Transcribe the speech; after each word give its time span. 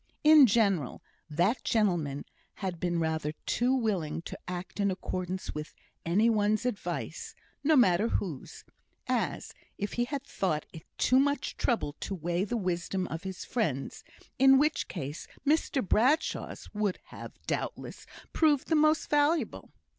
In 0.23 0.47
general, 0.47 1.03
that 1.29 1.63
gentleman 1.63 2.25
had 2.55 2.79
been 2.79 2.99
rather 2.99 3.33
too 3.45 3.71
willing 3.75 4.23
to 4.23 4.39
act 4.47 4.79
in 4.79 4.89
accordance 4.89 5.53
with 5.53 5.75
any 6.03 6.27
one's 6.27 6.65
advice, 6.65 7.35
no 7.63 7.75
matter 7.75 8.07
whose; 8.07 8.63
as 9.05 9.53
if 9.77 9.93
he 9.93 10.05
had 10.05 10.23
thought 10.23 10.65
it 10.73 10.85
too 10.97 11.19
much 11.19 11.55
trouble 11.55 11.93
to 11.99 12.15
weigh 12.15 12.43
the 12.45 12.57
wisdom 12.57 13.05
of 13.09 13.21
his 13.21 13.45
friends, 13.45 14.03
in 14.39 14.57
which 14.57 14.87
case 14.87 15.27
Mr 15.45 15.87
Bradshaw's 15.87 16.67
would 16.73 16.97
have, 17.09 17.33
doubtless, 17.45 18.07
proved 18.33 18.69
the 18.69 18.75
most 18.75 19.07
valuable. 19.07 19.69